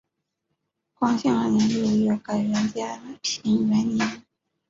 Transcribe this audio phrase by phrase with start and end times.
[0.95, 4.23] 光兴二年六月改元嘉平元年。